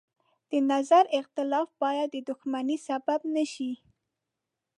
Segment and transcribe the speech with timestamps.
[0.51, 3.71] د نظر اختلاف باید د دښمنۍ سبب نه شي.